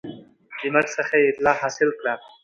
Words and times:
د 0.57 0.59
مرګ 0.73 0.87
څخه 0.97 1.13
یې 1.21 1.29
اطلاع 1.31 1.55
حاصل 1.61 1.89
کړه 1.99 2.13